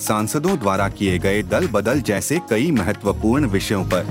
सांसदों 0.00 0.58
द्वारा 0.58 0.88
किए 0.88 1.18
गए 1.18 1.42
दल 1.42 1.66
बदल 1.66 2.00
जैसे 2.00 2.38
कई 2.50 2.70
महत्वपूर्ण 2.70 3.46
विषयों 3.46 3.84
पर। 3.84 4.06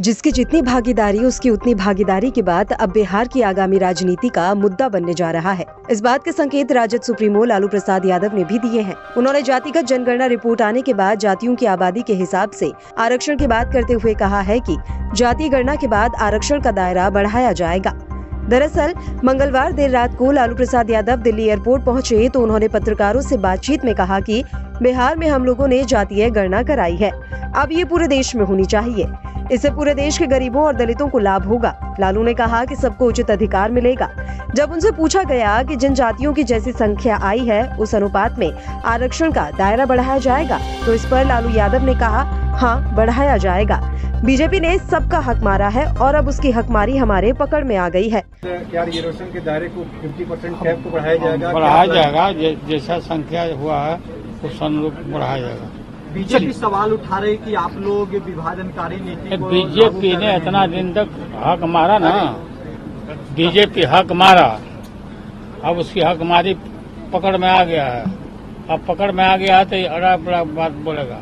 जिसकी 0.00 0.30
जितनी 0.32 0.62
भागीदारी, 0.62 1.18
उसकी 1.18 1.50
उतनी 1.50 1.74
भागीदारी 1.74 2.30
के 2.30 2.42
बाद 2.42 2.72
अब 2.72 2.92
बिहार 2.92 3.28
की 3.28 3.42
आगामी 3.42 3.78
राजनीति 3.78 4.28
का 4.28 4.54
मुद्दा 4.54 4.88
बनने 4.88 5.14
जा 5.14 5.30
रहा 5.30 5.52
है। 5.52 5.66
इस 5.90 6.00
बात 6.00 6.24
के 6.24 6.32
संकेत 6.32 6.72
राजद 6.72 7.00
सुप्रीमो 7.00 7.44
लालू 7.44 7.68
प्रसाद 7.68 8.06
यादव 8.06 8.36
ने 8.36 8.44
भी 8.44 8.58
दिए 8.58 8.80
हैं। 8.80 8.94
उन्होंने 9.16 9.42
जातिगत 9.42 9.84
जनगणना 9.84 10.26
रिपोर्ट 10.26 10.62
आने 10.62 10.82
के 10.82 10.94
बाद 10.94 11.18
जातियों 11.18 11.54
की 11.54 11.66
आबादी 11.66 12.02
के 12.02 12.14
हिसाब 12.14 12.50
से 12.50 12.72
आरक्षण 12.98 13.36
की 13.36 13.46
बात 13.46 13.72
करते 13.72 13.94
हुए 13.94 14.14
कहा 14.14 14.40
है 14.40 14.60
कि 14.60 14.76
जाति 15.14 15.48
गणना 15.48 15.74
के 15.74 15.86
बाद 15.86 16.14
आरक्षण 16.14 16.60
का 16.60 16.70
दायरा 16.70 17.10
बढ़ाया 17.10 17.52
जाएगा। 17.52 17.92
दरअसल, 18.48 18.94
मंगलवार 19.24 19.72
देर 19.72 19.90
रात 19.90 20.14
को 20.14 20.30
लालू 20.32 20.54
प्रसाद 20.54 20.90
यादव 20.90 21.16
दिल्ली 21.16 21.46
एयरपोर्ट 21.48 21.84
पहुँचे 21.84 22.28
तो 22.28 22.40
उन्होंने 22.40 22.68
पत्रकारों 22.68 23.20
से 23.20 23.36
बातचीत 23.36 23.84
में 23.84 23.94
कहा 23.94 24.20
कि 24.20 24.42
बिहार 24.82 25.16
में 25.16 25.28
हम 25.28 25.44
लोगों 25.44 25.68
ने 25.68 25.82
जातीय 25.84 26.30
गणना 26.30 26.62
कराई 26.62 26.96
है। 26.96 27.10
अब 27.56 27.68
ये 27.72 27.84
पूरे 27.84 28.06
देश 28.06 28.34
में 28.36 28.44
होनी 28.44 28.64
चाहिए। 28.64 29.06
इससे 29.52 29.70
पूरे 29.70 29.94
देश 29.94 30.18
के 30.18 30.26
गरीबों 30.26 30.62
और 30.62 30.76
दलितों 30.76 31.08
को 31.08 31.18
लाभ 31.18 31.46
होगा। 31.46 31.96
लालू 32.00 32.22
ने 32.22 32.34
कहा 32.34 32.64
कि 32.64 32.76
सबको 32.76 33.06
उचित 33.06 33.30
अधिकार 33.30 33.70
मिलेगा। 33.70 34.08
जब 34.54 34.72
उनसे 34.72 34.90
पूछा 34.90 35.22
गया 35.22 35.62
कि 35.62 35.76
जिन 35.76 35.94
जातियों 35.94 36.32
की 36.32 36.44
जैसी 36.44 36.72
संख्या 36.72 37.16
आई 37.16 37.38
है, 37.38 37.62
उस 37.76 37.94
अनुपात 37.94 38.38
में 38.38 38.52
आरक्षण 38.84 39.32
का 39.32 39.50
दायरा 39.58 39.86
बढ़ाया 39.86 40.18
जाएगा 40.18 40.58
तो 40.86 40.94
इस 40.94 41.04
पर 41.04 41.24
लालू 41.26 41.50
यादव 41.50 41.84
ने 41.86 41.94
कहा 41.94 42.22
हाँ 42.56 42.94
बढ़ाया 42.94 43.36
जाएगा। 43.36 43.80
बीजेपी 44.24 44.58
ने 44.60 44.76
सबका 44.80 45.18
हक 45.18 45.42
मारा 45.42 45.68
है 45.68 45.84
और 45.96 46.14
अब 46.14 46.26
उसकी 46.28 46.50
हकमारी 46.50 46.96
हमारे 46.96 47.32
पकड़ 47.32 47.62
में 47.64 47.76
आ 47.76 47.88
गई 47.88 48.08
है। 48.08 48.22
क्या 48.44 48.82
रिजर्वेशन 48.84 49.30
के 49.32 49.40
दायरे 49.40 49.68
को 49.68 49.84
50 50.02 50.24
परसेंट 50.24 50.56
कैप 50.62 50.82
को 50.84 50.90
बढ़ाया 50.90 51.16
जाएगा? 51.16 51.52
बढ़ाया 51.52 51.86
जाएगा 51.86 52.50
जैसा 52.68 52.98
संख्या 53.00 53.44
हुआ 53.54 53.78
है 53.78 53.94
उस 54.44 54.62
अनुरूप 54.62 54.94
बढ़ाया 55.06 55.38
जाएगा। 55.38 55.70
बीजेपी 56.14 56.52
सवाल 56.52 56.92
उठा 56.92 57.18
रही 57.18 57.36
कि 57.36 57.54
आप 57.54 57.76
लोग 57.78 58.14
विभाजनकारी 58.26 58.96
नीति 59.00 59.36
बीजेपी 59.38 60.16
ने 60.16 60.36
इतना 60.36 60.66
दिन 60.66 60.92
तक 60.92 61.08
हक 61.44 61.64
मारा 61.70 61.98
ना। 61.98 62.14
बीजेपी 63.36 63.82
हक 63.88 64.12
मारा। 64.14 64.48
अब 65.64 65.78
उसकी 65.78 66.00
हक 66.00 66.22
मारी 66.24 66.54
पकड़ 67.12 67.36
में 67.36 67.48
आ 67.48 67.62
गया 67.64 67.86
है। 67.86 68.04
अब 68.70 68.84
पकड़ 68.88 69.12
में 69.12 69.24
आ 69.24 69.36
गया 69.36 69.58
है 69.58 69.64
तो 69.64 69.86
अड़ा 69.94 70.16
बड़ा 70.18 70.44
बात 70.44 70.72
बोलेगा। 70.84 71.20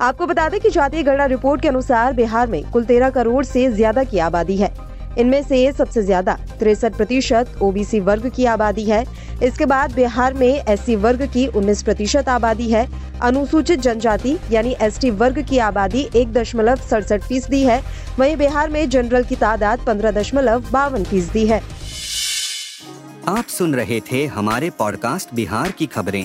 आपको 0.00 0.26
बता 0.26 0.48
दें 0.48 0.58
कि 0.60 0.70
जातीय 0.70 1.02
गणना 1.02 1.24
रिपोर्ट 1.26 1.62
के 1.62 1.68
अनुसार 1.68 2.12
बिहार 2.12 2.46
में 2.46 2.70
कुल 2.70 2.84
तेरह 2.84 3.10
करोड़ 3.10 3.44
से 3.44 3.68
ज़्यादा 3.70 4.04
की 4.04 4.18
आबादी 4.18 4.56
है। 4.56 4.72
इनमें 5.18 5.42
से 5.42 5.72
सबसे 5.72 6.02
ज़्यादा 6.02 6.34
तिरसठ 6.58 6.96
प्रतिशत 6.96 7.58
ओबीसी 7.62 8.00
वर्ग 8.00 8.28
की 8.30 8.44
आबादी 8.44 8.84
है। 8.84 9.04
इसके 9.42 9.66
बाद 9.66 9.94
बिहार 9.94 10.34
में 10.34 10.48
एससी 10.48 10.96
वर्ग 10.96 11.26
की 11.32 11.46
19 11.48 11.82
प्रतिशत 11.82 12.28
आबादी 12.28 12.70
है। 12.70 12.86
अनुसूचित 13.22 13.80
जनजाति 13.80 14.38
यानी 14.50 14.76
एसटी 14.80 15.10
वर्ग 15.16 15.44
की 15.48 15.58
आबादी 15.58 16.08
एक 16.16 16.32
दशमलव 16.32 16.86
सड़सठ 16.90 17.24
फ़ीसदी 17.24 17.62
है। 17.62 17.82
वहीं 18.18 18.36
बिहार 18.36 18.70
में 18.70 18.88
जनरल 18.88 19.24
की 19.24 19.36
तादाद 19.36 19.84
पंद्रह 19.86 20.10
दशमलव 20.12 20.70
बावन 20.72 21.04
फ़ीसदी 21.04 21.46
है। 21.46 21.62
आप 23.28 23.46
सुन 23.48 23.74
रहे 23.74 24.00
थे 24.12 24.26
हमारे 24.26 24.70
पॉडकास्ट 24.70 25.34
बिहार 25.34 25.70
की 25.70 25.86
खबरें। 25.86 26.24